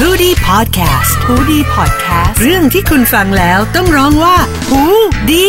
[0.00, 4.36] h o ดี้พอดแคสต์ฮูดี้พอดแคสต์เรื่องที่คุณฟังแล้วต้องร้องว่า
[4.68, 4.82] ฮู
[5.30, 5.48] ดี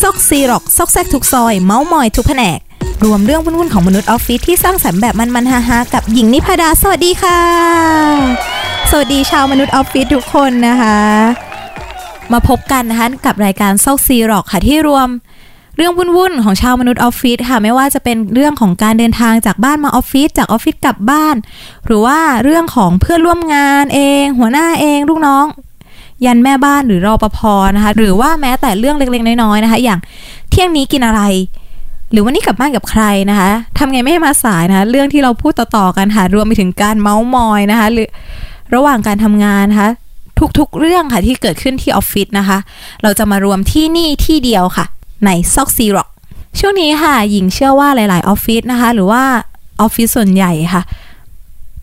[0.00, 2.58] ซอกซีร็อกซอกแซกทุกซอย เมาส์มอยทุกแผนก
[3.04, 7.40] รวมเรื่องวุ่นๆของมนุษย์ออฟฟิศที่สร้างสรรค์แบบมันๆฮาๆกับหญิงนิพาดา สวัสดีค่ะ
[8.90, 10.98] สวัสดีชาวมนุษย์ออฟฟิศทุกคนนะคะ
[12.32, 15.08] มาพบกันนะคะกับรายการซอกซีร็อกค่ะที่รวม
[15.76, 21.36] เรื่องวุ่นๆของชาวมนุษย์ออฟฟิศค่ะไม่ว่าจะเป็นเรื่องของการเดินทางจากบ้านมาออฟฟิศจากออฟฟิศกลับบ้าน
[21.86, 25.46] หรือว่าเรื่องของเพื่อนร่วมงานเอง หัวหน้าเองลูกน้อง
[26.24, 27.38] ยันแม่บ้านหรือรอปภ
[27.76, 29.98] นะคะ หรือว่าแม้แต่เรื่องเล็กๆน้อยๆนะคะ อย่าง
[30.50, 31.22] เที่ยงนี้กินอะไร
[32.10, 38.08] หรือวันนี้กลับบ้านกับใครนะคะทำไงไม่ให้มาสายนะคะเรื่องที่เราพูดต่อๆกันค่ะรวมไปถึงการเมาส์มอยนะคะ หรือ
[38.74, 39.90] ระหว่างการทำงานนะคะ
[40.58, 42.58] ทุกๆเรื่องค่ะที่เกิดขึ้นที่ออฟฟิศนะคะ
[43.02, 44.86] เราจะมารวมที่นี่ที่เดียวค่ะ
[45.24, 46.08] ในซอกซีร็อก
[46.58, 49.22] ช่วงนี้ค่ะ หญิงเชื่อว่าหลาย ๆ ออฟฟิศนะคะ หรือว่า
[49.80, 50.82] ออฟฟิศส่วนใหญ่ค่ะ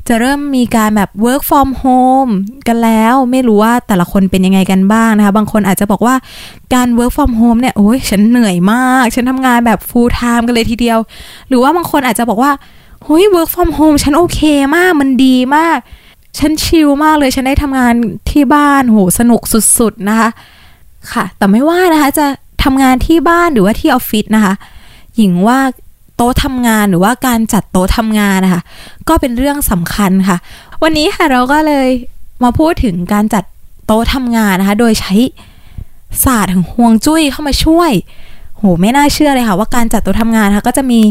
[0.07, 2.31] จะเริ่มมีการแบบ work from home
[2.67, 6.15] กันแล้วไม่รู้ว่าแต่ละคนเป็นยังไงกันบ้างนะคะ บางคนอาจจะบอกว่า
[6.73, 10.99] การ work from home เนี่ย โอ้ยฉันเหนื่อยมาก ฉันทำงานแบบ full time กันเลยทีเดียว
[11.49, 12.51] หรือว่าบางคนอาจจะบอกว่า
[13.03, 14.39] เฮ้ย work from home ฉันโอเค
[14.75, 15.77] มากมันดีมาก
[16.39, 17.93] ฉันชิลมากเลยฉันได้ทำงาน
[18.29, 19.41] ที่บ้านโหสนุก
[19.79, 20.29] สุด ๆ นะคะ
[21.11, 22.25] ค่ะ แต่ไม่ว่านะคะจะ
[22.63, 24.53] ทำงานที่บ้านหรือว่าที่ออฟฟิศนะคะ
[25.17, 25.59] หญิงว่า
[26.15, 28.61] โต๊ะทำงานหรือว่าการจัดโต๊ะทำงานนะคะ
[29.09, 30.37] ก็เป็นเรื่องสำคัญค่ะ
[30.83, 31.89] วันนี้ค่ะเราก็เลย
[32.43, 33.43] มาพูดถึงการจัด
[33.87, 35.13] โต๊ะทำงานนะคะ โดยใช้
[36.23, 37.91] ศาสตร์ของฮวงจุ้ยเข้ามาช่วย
[38.57, 41.01] โหไม่น่าเชื่อเลยค่ะ ว่าการจัดโต๊ะทำงานนะคะก็จะมี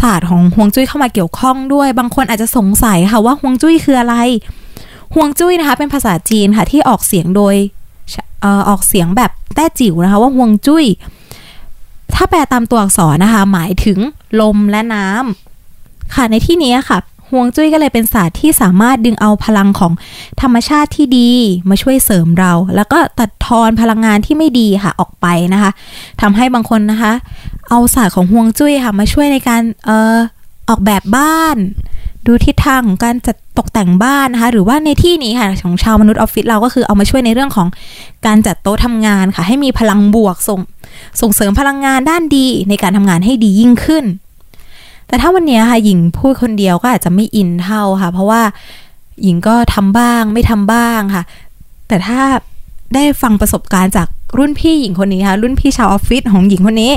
[0.00, 4.16] ศาสตร์ของฮวงจุ้ยเข้ามาเกี่ยวข้องด้วย บางคนอาจจะสงสัยค่ะว่าฮวงจุ้ยคืออะไร
[5.14, 7.54] ฮวงจุ้ยนะคะ เป็นภาษาจีนค่ะที่ออกเสียงโดย
[8.68, 10.84] ออกเสียงแบบ แต้จิ๋วนะคะว่าฮวงจุ้ย
[12.14, 13.98] ถ้าแปลตามตัวอักษรนะคะ หมายถึง
[14.40, 16.98] ลมและน้ำค่ะในที่นี้ค่ะ
[17.30, 19.92] ฮวงจุ้ยก็เลยเป็นศาสตร์ที่สามารถดึงเอาพลังของ
[20.40, 21.30] ธรรมชาติที่ดี
[21.68, 25.70] มาช่วยเสริมเรา แล้วก็ตัดทอนพลังงานที่ไม่ดีค่ะออกไปนะคะ
[26.20, 27.12] ทำให้บางคนนะคะ
[27.68, 30.16] เอาศาสตร์ของฮวงจุ้ยค่ะมาช่วยในการเออ
[30.68, 31.56] ออกแบบบ้าน
[32.26, 37.68] ดูทิศทางของการจัด ตกแต่งบ้านนะคะหรือว่าในที่นี้ค่ะของชาวมนุษย์ออฟฟิศเราก็คือเอามาช่วยในเรื่องของ
[38.26, 40.60] การจัดโต๊ะทำงานค่ะ ให้มีพลังบวกส่ง
[41.20, 44.04] ส่งเสริมพลังงานด้านดีในการทำงานให้ดียิ่งขึ้น
[45.08, 48.42] แต่ถ้าวันนี้ค่ะหญิงพูดคนเดียวก็อาจจะไม่อินเท่าค่ะ เพราะว่า
[49.22, 51.22] หญิงก็ทำบ้างไม่ทำบ้างค่ะ
[51.88, 52.20] แต่ถ้า
[52.94, 54.08] ได้ฟังประสบการณ์จาก
[54.38, 56.92] รุ่นพี่หญิงคนนี้ค่ะรุ่นพี่ชาวออฟฟิศของหญิงคนนี้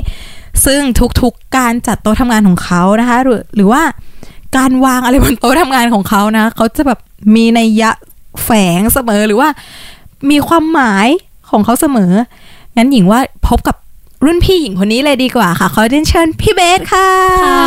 [0.65, 0.81] ซึ่ง
[1.21, 3.81] ทุกๆการจัดโต๊ะทำงานของเขานะคะหรือหรือว่า
[4.57, 6.99] การวางอะไรบนโต๊ะทำงานของเขานะ เขาจะแบบ
[7.35, 7.91] มีนัยยะ
[8.43, 9.49] แฝงเสมอหรือว่า
[10.29, 11.07] มีความหมาย
[11.49, 12.11] ของเขาเสมอ
[12.77, 13.75] งั้นหญิงว่าพบกับ
[14.25, 17.09] รุ่นพี่หญิงคนนี้เลยดีกว่าค่ะ ขอเรียนเชิญพี่เบสค่ะ
[17.45, 17.61] ค่ะ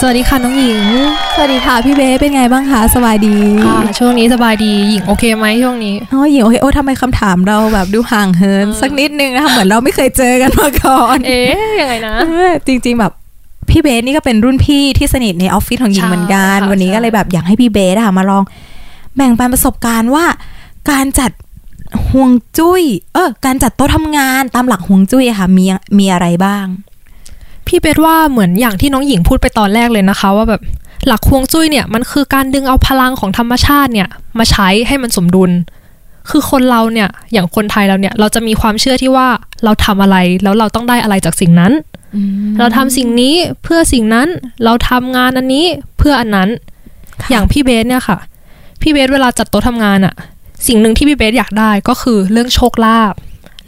[0.00, 0.86] สวัสดีค่ะน้องหญิง
[1.34, 13.12] สวัสดีค่ะพี่เบสเป็นไงบ้างคะสบายดีค่ะช่วงนี้สบายดีหญิงโอเคไหมช่วงนี้อ๋อหญิงโอเคโอ้ทำไมคำถามเราแบบดูห่างเหินสักนิดนึงนะคะเหมือนเราไม่เคยเจอกันมาก่อน เอ๊ยยังไงนะเออจริง ๆ แบบ
[13.70, 18.42] พี่เบสนี่ก็เป็นรุ่นพี่ที่สนิทในออฟฟิศของหญิงใช่เหมือนกันค่ะวันนี้ใช่ก็เลยแบบอยากให้พี่เบสอะค่ะมาลอง
[19.16, 20.24] แบ่งปันประสบการณ์ว่า
[20.90, 21.30] การจัด
[22.08, 22.82] ห่วงจุ้ย
[23.14, 25.64] เออ การจัดโต๊ะทำงานตามหลักห่วงจุ้ยอะค่ะมี
[25.98, 26.66] มีอะไรบ้าง
[27.66, 30.62] พี่เบสว่าเหมือนอย่างที่น้องหญิงพูดไปตอนแรกเลยนะคะ ว่าแบบ
[31.06, 35.50] หลักฮวงจุ้ยเนี่ยมันคือการดึงเอาพลังของธรรมชาติเนี่ย มาใช้ให้มันสมดุล
[36.30, 39.26] คือคนเราเนี่ยอย่างคนไทยเราเนี่ย เราจะมีความเชื่อที่ว่า
[39.64, 41.72] เราทำอะไรแล้วเราต้องได้อะไรจากสิ่งนั้น
[42.58, 44.28] เราทำสิ่งนี้เพื่อสิ่งนั้น
[44.64, 45.66] เราทำงานอันนี้
[45.98, 46.48] เพื่ออันนั้น
[47.22, 48.18] ค่ะอย่างพี่เบสเนี่ยค่ะ
[48.82, 50.14] พี่เบสเวลาจัดโต๊ะทำงานอะ
[50.66, 53.14] สิ่งหนึ่งที่พี่เบสอยากได้ก็คือเรื่องโชคลาภ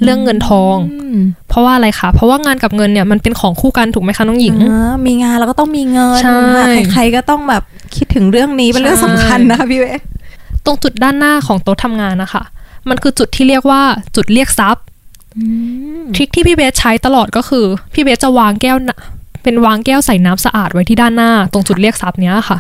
[0.02, 7.62] เรื่องเงินทองอืมเพราะว่าอะไรคะ เพราะว่างานกับเงินเนี่ยมันเป็นของคู่กันถูกไหมคะน้องหญิงอ่ามีงานแล้วก็ต้องมีเงินใช่ค่ะใครๆก็ต้องแบบ
[7.96, 10.00] คิดถึงเรื่องนี้เป็นเรื่องใช่สำคัญนะคะพี่เบส
[10.64, 12.42] ตรงจุดด้านหน้าของโต๊ะทำงานนะคะ
[12.88, 13.82] มันคือจุดที่เรียกว่า
[14.16, 14.84] จุดเรียกทรัพย์
[16.14, 18.98] ทริคที่พี่เบสใช้ตลอดก็คือ พี่เบสจะวางแก้วน่ะ
[19.42, 22.58] เป็นวางแก้วใส่น้ำสะอาดไว้ที่ด้านหน้า ตรงจุดเรียกทรัพย์เนี้ยค่ะ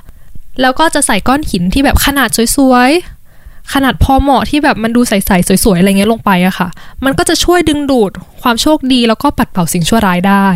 [0.60, 6.68] แล้วก็จะใส่ก้อนหินที่แบบขนาดสวยๆ ขนาดพอเหมาะที่แบบมันดูใสๆสวยๆ อะไรเงี้ยลงไปอะค่ะ
[7.04, 8.10] มันก็จะช่วยดึงดูด
[8.42, 10.46] ความโชคดีแล้วก็ปัดเป่าสิ่งชั่วร้ายได้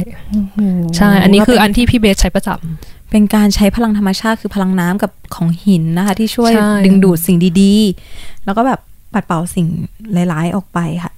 [0.97, 8.81] ใช่ อันนี้คืออันที่พี่เบสใช้ประจำเป็นการใช้พลังธรรมชาติคือพลังน้ำกับของหินนะคะ ที่ช่วยใช่ดึงดูดสิ่งดีๆ แล้วก็แบบ
[9.15, 9.67] ปัดเป่าสิ่ง
[10.33, 11.13] ร้ายๆออกไปค่ะ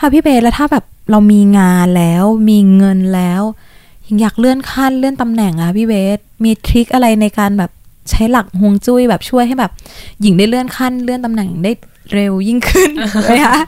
[0.00, 3.42] ค่ะพี่เบสแล้วถ้าแบบเรามีงานแล้วมีเงินแล้ว
[4.06, 7.70] ยังอยากเลื่อนขั้นเลื่อนตำแหน่งอะพี่เบสมีทริคอะไรในการแบบ
[8.10, 9.72] ใช้หลักฮวงจุ้ยแบบช่วยให้แบบ
[10.20, 11.72] หญิงได้เลื่อนขั้นเลื่อนตำแหน่งได้
[12.14, 12.90] เร็วยิ่งขึ้น
[13.24, 13.58] ไหมคะ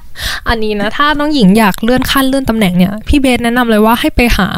[0.49, 4.49] อันนี้นะ ถ้าน้องหญิงอยากเลื่อนขั้นเลื่อนตำแหน่งเนี่ย พี่เบสแนะนำเลยว่าให้ไปหา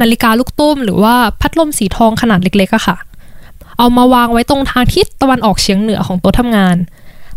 [0.00, 2.96] นาฬิกาลูกตุ้ม หรือว่าพัดลมสีทองขนาดเล็กๆอะค่ะ
[3.78, 6.76] เอามาวางไว้ตรงทางทิศตะวันออกเฉียงเหนือของโต๊ะทำงาน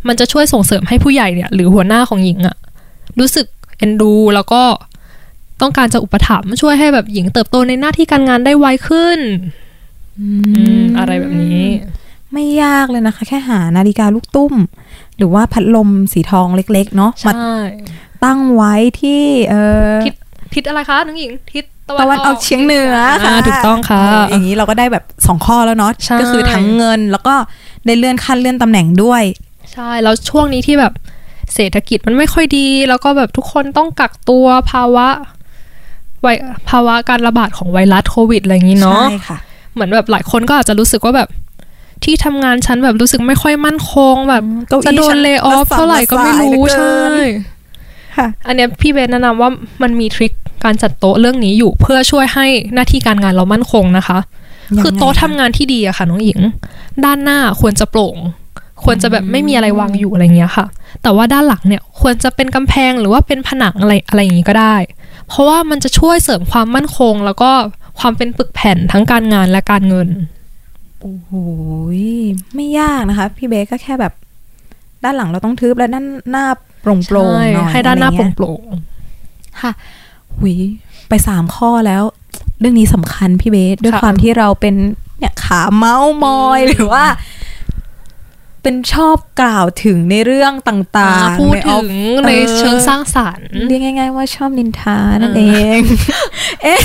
[0.08, 2.56] มันจะช่วยส่งเสริมให้ผู้ใหญ่เนี่ย หรือหัวหน้าของหญิงอะ
[3.20, 3.46] รู้สึก
[3.80, 4.64] เอ็นดู แล้วก็
[5.62, 9.20] ต้องการจะอุปถัมภ์ช่วยให้แบบหญิงเติบโตในหน้าที่การงานได้ไวขึ้น
[10.20, 10.28] อื
[10.82, 11.64] มอะไรแบบนี้
[12.34, 14.54] ไม่ยากเลยนะคะ แค่หานาฬิกาลูกตุ้ม
[15.18, 17.40] หรือว่าพัดลมสีทองเล็ก ๆ เนาะใช่มา
[18.24, 19.56] ตั้งไว้ที่เอ
[19.90, 20.14] อทิศ
[20.54, 27.36] ทิศอะไรคะน้องหญิง ทิศตะตะวันออกเฉียงเหนือค่ะอ่าถูกต้องค่ะโอย่างนี้เราก็ได้แบบสองข้อแล้วเนาะใช่ก็คือทั้งเงินแล้วก็
[27.86, 29.24] ได้เลื่อนขั้นเลื่อนตำแหน่งด้วย
[29.74, 30.94] ใช่แล้วช่วงนี้ที่แบบ
[31.56, 35.08] เศรษฐกิจมันไม่ค่อยดี แล้วก็แบบทุกคนต้องกักตัวภาวะ
[36.22, 36.28] ไว
[36.70, 39.38] ภาวะการระบาดของไวรัสโควิดอะไรอย่างนี้เนาะใช่ค่ะ
[39.74, 41.30] เหมือนแบบหลายคนก็อาจจะรู้สึกว่าแบบ
[42.04, 47.24] ที่ทำงานฉันแบบรู้สึกไม่ค่อยมั่นคงแบบเก้าอี้จะโดฉันนเล y o ออฟระส่ำเท่าไหร่ก็ไม่รู้ระสายเหลือเกิใช่น
[48.18, 49.50] ค่ะ อันเนี้ยพี่เบนแนะนำว่า
[49.84, 54.18] มันมีทริคการจัดโต๊ะเรื่องนี้อยู่เพื่อช่วยให้หน้าที่การงานเรามั่นคงนะคะ
[54.68, 56.40] ยังไงคือโต๊ะทำงานที่ดีอะค่ะน้องหญิง
[57.06, 58.18] ด้านหน้าควรจะโปร่ง
[58.90, 60.66] ควรจะแบบไม่มีอะไรวางอยู่อะไรเงี้ยค่ะ
[61.04, 64.76] แต่ว่าด้านหลังเนี่ยควรจะเป็นกำแพงหรือว่าเป็นผนังอะไรอะไรอย่างงี้ก็ได้
[65.28, 67.52] เพราะว่ามันจะช่วยเสริมความมั่นคง แล้วก็
[68.00, 70.10] ความเป็นปึกแผ่นทั้งการงานและการเงิน
[71.02, 71.32] โอ้โห
[72.00, 72.02] ย
[72.56, 74.14] ไม่ยากนะคะ พี่เบสก็แค่แบบ
[75.04, 76.46] ด้านหลังเราต้องทึบและด้านหน้า
[76.82, 78.62] โปร่งๆหใช่น่อยให้ด้านหน้าอะไรโปเงี้ยร่ง
[79.62, 79.72] ค่ะ
[80.38, 80.58] หุย
[81.10, 82.04] ไปสามข้อแล้ว
[82.60, 84.76] เรื่องนี้สำคัญพี่เบสด้วยค่ะความที่เราเป็น
[85.20, 87.04] เนี่ยขาเมาส์มอยหรือว่า
[88.64, 91.96] เป็นชอบกล่าวถึงในเรื่องตๆ่างอ่าๆพูดในออถึฟง
[92.28, 95.44] ในเออเชิงสร้างสรรค์เรียกง่ายๆว่าชอบนินทานั่นเอ
[95.80, 95.82] ง
[96.64, 96.80] เอ๊ะ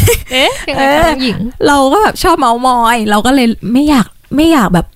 [0.69, 4.07] ยังไงคะน้องหญิง เราก็แบบชอบเมาส์มอย เราก็เลยไม่อยาก
[4.37, 4.87] ไม่อยากแบบ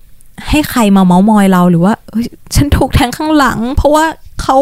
[0.49, 4.05] ให้ใครมาเมาส์มอยเราหรือว่าเฮ้ยฉันถูกแทงข้างหลัง เพราะว่า
[4.41, 4.57] เขา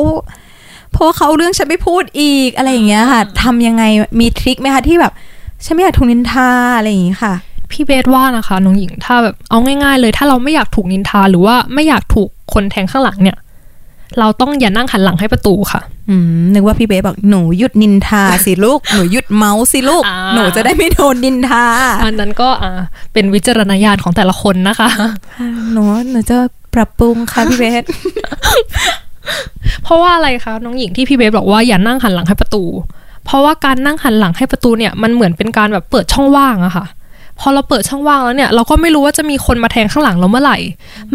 [0.91, 3.83] เพราะว่าเขาเอาเรื่องฉันไม่พูดอีกอะไรอย่างเงี้ยค่ะทำยังไง
[4.19, 5.13] มีทริคไหมคะที่แบบ
[5.65, 7.33] ฉันไม่อยากถูกนินทาอะไรอย่างงี้ค่ะ
[7.71, 13.37] พี่เบสว่านะคะน้องหญิงถ้าแบบเอาง่าย ๆ เลย ถ้าเราไม่อยากถูกนินทาหรือว่าไม่อยากถูกคนแทงข้างหลังเนี่ย
[14.19, 21.65] เราต้องอย่านั่งหันหลังให้ประตูค่ะ อืมนึกว่าพี่เบสบอกหนูหยุดนินทาสิลูก หนูหยุดเมาส์สิลูกอ่าหนูจะได้ไม่โดนนินทา
[22.03, 22.71] อันนั้นก็อ่า
[23.13, 25.09] เป็นวิจารณญาณของแต่ละคนนะคะค่ะ
[25.73, 26.37] หนูหนูจะ
[26.73, 27.83] ปรับปรุงค่ะพี่เบส
[29.83, 32.63] เพราะว่าอะไรคะน้องหญิงที่พี่เบสบอกว่าอย่านั่งหันหลังให้ประตู
[33.25, 36.85] เพราะว่าการนั่งหันหลังให้ประตูเนี่ยมันเหมือนเป็นการแบบเปิดช่องว่างอะค่ะ
[37.39, 40.57] พอเราเปิดช่องว่างแล้วเนี่ยเราก็ไม่รู้ว่าจะมีคนมาแทงข้างหลังเราเมื่อไหร่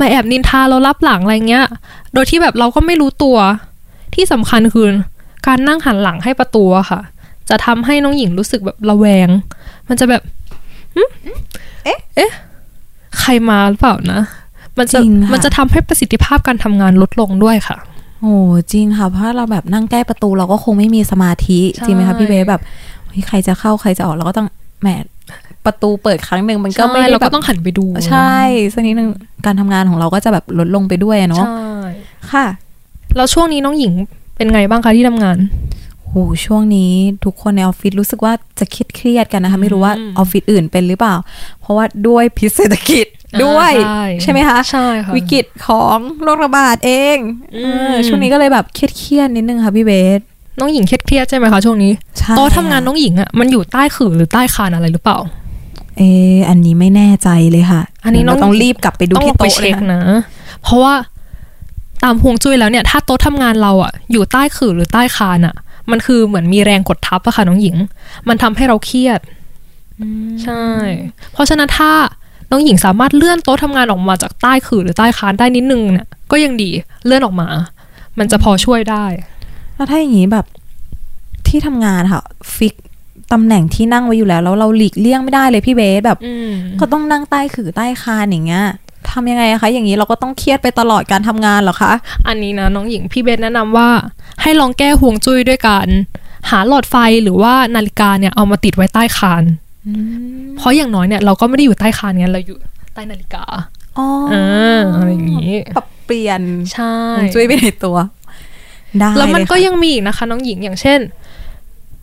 [0.00, 1.66] มาแอบนินทาเรารับหลังอะไรเงี้ย
[2.14, 3.36] โดยที่แบบเราก็ไม่รู้ตัว
[4.14, 4.86] ที่สำคัญคือ
[5.46, 7.00] การนั่งหันหลังให้ประตูอะค่ะ
[7.48, 9.28] จะทำให้น้องหญิงรู้สึกแบบระแวง
[9.88, 10.22] มันจะแบบ
[10.94, 11.02] หึ
[11.84, 12.30] เอ๊ะเอ๊ะ
[13.20, 14.20] ใครมาหรือเปล่านะ
[14.78, 17.76] มันจะจริงค่ะมันจะทำให้ประสิทธิภาพการทำงานลดลงด้วยค่ะ
[18.20, 18.34] โอ้
[18.72, 22.62] จริงค่ะ เพราะเราแบบนั่งใกล้ประตูเราก็คงไม่มีสมาธิใช่จริงไหมคะพี่เบสแบบ
[23.06, 24.48] เฮ้ยใครจะเข้าใครจะออกเราก็ต้อง
[24.82, 24.88] แหม
[25.66, 28.34] ประตูเปิดครั้งหนึ่งมันก็ใช่ไม่ได้เราแบก็บต้องหันไปดูใช่
[28.72, 29.08] สักนิดนึง
[29.46, 31.80] การทำงานของเราก็จะแบบลดลงไปด้วยอะเนาะใช่
[32.32, 32.46] ค่ะ
[33.16, 33.92] แล้วช่วงนี้น้องหญิง
[34.36, 35.36] เป็นไงบ้างคะที่ทำงาน
[36.08, 36.14] โห
[36.46, 36.92] ช่วงนี้
[37.24, 41.14] ทุกคนในออฟฟิศรู้สึกว่าจะเครียดเครียดๆกันนะคะ ไม่รู้ว่าอืมออฟฟิศอื่นเป็นหรือเปล่า
[41.60, 43.06] เพราะว่าด้วยพิษเศรษฐกิจ
[43.44, 47.18] ด้วยอ่าใช่ไหมคะใช่ค่ะวิกฤตของโรคระบาดเอง
[47.56, 50.20] อืมเออช่วงนี้ก็เลยแบบเครียดๆนิดนึงค่ะพี่เบส
[50.58, 55.18] น้องหญิงเครียดๆใช่ไหมคะช่วงนี้ใช่โต๊ะทำงานน้องหญิงอะมันอยู่ใต้ขื่อหรือใต้คานอะไรหรือเปล่า
[55.96, 56.02] เอ
[56.34, 60.02] ออันนี้ไม่แน่ใจเลยค่ะ อันนี้น้องเราต้องรีบกลับไปดูต้องที่ลงไปโต๊ะเลเช็ยคค่ะนะ
[60.62, 60.94] เพราะว่า
[62.02, 65.54] ตามฮวงจุ้ยแล้วเนี่ย ถ้าโต๊ะทำงานเราอะอยู่ใต้ขื่อหรือใต้คานอะ
[65.90, 67.76] มันคือเหมือนมีแรงกดทับอะค่ะน้องหญิง
[68.28, 69.20] มันทำให้เราเครียด
[70.42, 70.64] ใช่
[71.32, 71.92] เพราะฉะนั้นถ้า
[72.50, 76.70] น้องหญิงสามารถเลื่อนโต๊ะทำงานออกมาจากใต้ขื่อหรือใต้คานได้นิดนึงเนี่ยก็ยังดี
[77.04, 77.48] เลื่อนออกมา
[78.18, 79.04] มันจะพอช่วยได้
[79.74, 80.46] แล้วถ้าอย่างนี้แบบ
[81.46, 82.22] ที่ทำงานค่ะ
[82.56, 82.74] ฟิก
[83.32, 88.64] ตำแหน่งที่นั่งไว้อยู่แล้ว แล้วเราหลีกเลี่ยงไม่ได้เลยพี่เบสแบบอืมก็ต้องนั่งใต้ขื่อใต้คานอย่างเงี้ย
[89.10, 91.92] ทำยังไงอะคะ อย่างนี้เราก็ต้องเครียดไปตลอดการทำงานเหรอคะ
[92.28, 93.88] อันนี้นะน้องหญิงพี่เบสแนะนำว่า
[94.42, 95.86] ให้ลองแก้ห่วงจุ้ยด้วยการ
[96.50, 99.44] หาหลอดไฟหรือว่านาฬิกาเนี่ยเอามาติดไว้ใต้คาน
[100.56, 102.58] เพราะอย่างน้อยเนี่ยเราก็ไม่ได้อยู่ใต้คานไงเราอยู่
[102.94, 103.44] ใต้นาฬิกา
[103.98, 104.34] อ๋อเอ
[104.76, 107.96] ออะไรอย่างนี้ปรับเปลี่ยนใช่ฮวงจุ้ยไปในตัว
[108.98, 111.00] ได้แล้วมันเยก็ค่ะยังมีอีกนะคะ น้องหญิงอย่างเช่น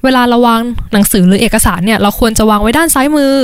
[0.03, 0.61] เวลาเราวาง
[0.93, 3.35] หนังสือหรือเอกสารเนี่ยเราควรจะวางไว้ด้านซ้ายมือ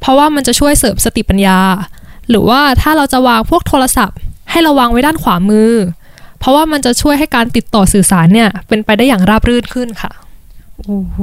[0.00, 1.58] เพราะว่ามันจะช่วยเสริมสติปัญญา
[2.30, 4.18] หรือว่าถ้าเราจะวางพวกโทรศัพท์
[4.50, 5.72] ให้เราวางไว้ด้านขวามือ
[6.38, 10.10] เพราะว่ามันจะช่วยให้การติดต่อสื่อสารเนี่ยเป็นไปได้อย่างราบรื่นขึ้นค่ะ
[10.84, 11.16] โอ้โห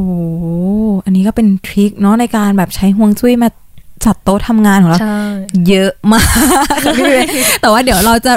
[1.06, 3.50] อันนี้ก็เป็นทริคเนาะในการแบบใช้ห่วงจุ้ยมา
[4.06, 5.22] จัดโต๊ะทำงานของเราใช่
[5.68, 6.28] เยอะมาก
[6.84, 7.28] ค่ะพี่เบส
[7.62, 8.34] แต่ว่าเดี๋ยวเราจะ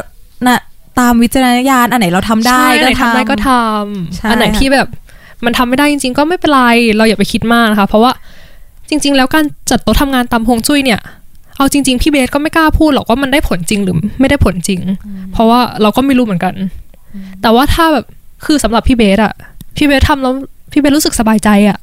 [0.47, 0.61] นะ
[0.99, 3.51] ตามวิจารณญาณอันไหนเราทำได้ใช่ก็อันไหนทำได้ก็ท
[4.17, 4.89] ใช่ำอันไหนที่แบบ
[5.45, 6.63] มันทำไม่ได้จริง ๆ ก็ไม่เป็นไร
[6.97, 8.13] เราอย่าไปคิดมากนะคะ เพราะว่า
[8.89, 11.01] จริง ๆ แล้วการจัดโต๊ะทำงานตามฮวงจุ้ยเนี่ย
[11.57, 14.81] เอาจริง ๆ พี่เบสก็ไม่กล้าพูดหรอกว่ามันได้ผลจริงหรือไม่ได้ผลจริง
[15.33, 16.55] เพราะว่าเราก็ไม่รู้เหมือนกัน
[17.43, 18.05] แต่ว่าถ้าแบบ
[18.45, 19.33] คือสำหรับพี่เบสอะ
[19.77, 20.35] พี่เบสทำแล้ว
[20.73, 21.79] พี่เบสรู้สึกสบายใจอะ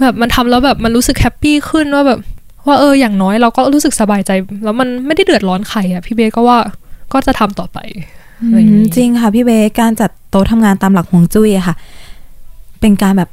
[0.00, 2.20] แบบมันทำแล้วแบบมันรู้สึกแฮปปี้ขึ้นว่าแบบ
[2.66, 4.30] ว่าเอออย่างน้อยเราก็รู้สึกสบายใจ
[4.64, 6.58] แล้วมันไม่ได้เดือดร้อนใครอะพี่เบสก็ว่า
[7.12, 7.78] ก็จะทำต่อไป
[8.46, 11.74] อะไรอย่างอืมนี้จริงค่ะพี่เบสการจัดโต๊ะทำงานตามหลักฮวงจุ้ยอะค่ะ
[12.82, 13.30] เป็นการแบบ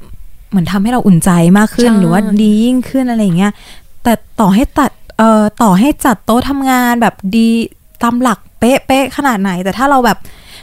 [0.50, 3.52] เหมือนทำให้เราอุ่นใจมากขึ้นใช่หรือว่าดียิ่งขึ้นอะไรอย่างเงี้ย
[4.04, 7.48] แต่ต่อให้ตัดเอ่อต่อให้จัดโต๊ะทำงานแบบดี
[8.04, 10.18] ตามหลักเป๊ะๆขนาดไหน แต่ถ้าเราแบบ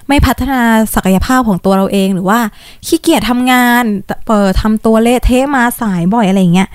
[0.08, 0.62] ไม่พัฒนา
[0.94, 2.38] ศักยภาพของตัวเราเองหรือว่า
[2.86, 3.82] ขี้เกียจทำงาน
[4.26, 6.68] เปิดทำตัวเละเทะมาสายบ่อยอะไรอย่างเงี้ย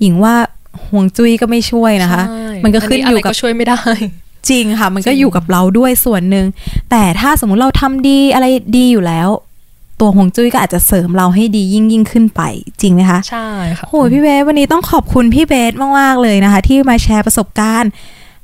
[0.00, 0.34] หญิงว่า
[0.88, 3.80] ห่วงจุ้ยก็ไม่ช่วยนะคะใช่มันก็ขึ้นอยู่กับะไรช่วยไม่ได้
[4.48, 6.46] จริงค่ะ มันก็จริงอยู่กับเราด้วยส่วนหนึ่ง
[6.90, 8.46] แต่ถ้าสมมุติเราทำดีอะไร
[8.76, 9.28] ดีอยู่แล้ว
[10.00, 12.42] ตัวหงจุ้ยก็อาจจะเสริมเราให้ดียิ่งยิ่งขึ้นไป
[12.80, 13.48] จริงไหมคะใช่
[13.78, 17.90] ค่ะโอ้ยพี่เบสวันนี้ต้องขอบคุณพี่เบสมากๆเลยนะคะ ที่มาแชร์ประสบการณ์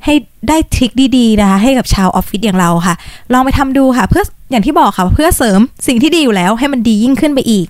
[0.04, 0.14] ให้
[0.48, 2.94] ได้ trick ดีๆนะคะ ให้กับชาวออฟฟิศอย่างเราค่ะ
[3.32, 7.66] ลองไปทำดูค่ะ เพื่ออย่างที่บอกค่ะ เพื่อเสริมสิ่งที่ดีอยู่แล้วให้มันดียิ่งขึ้นไปอีก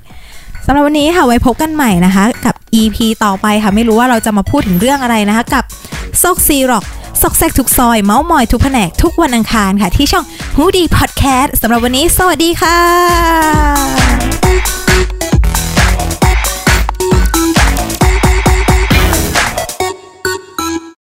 [0.66, 5.64] สำหรับวันนี้ค่ะไว้พบกันใหม่นะคะ กับ EP ต่อไปค่ะไม่รู้ว่าเราจะมาพูดถึงเรื่องอะไรนะคะ กับ
[6.22, 6.84] ซอกซีร็อก
[7.20, 10.24] ซอกแซกทุกซอย เมาส์มอยทุกแผนกทุกวันอังคารค่ะ ที่ช่อง
[10.62, 12.78] ฮูดีพอดแคสต์สำหรับวันนี้ สวัสดีค่ะ